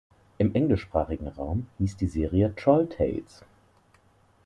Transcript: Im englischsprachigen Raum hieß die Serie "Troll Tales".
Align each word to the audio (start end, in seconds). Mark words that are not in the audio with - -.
Im 0.39 0.55
englischsprachigen 0.55 1.27
Raum 1.27 1.67
hieß 1.77 1.95
die 1.95 2.07
Serie 2.07 2.55
"Troll 2.55 2.89
Tales". 2.89 3.43